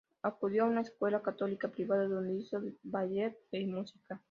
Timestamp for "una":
0.67-0.81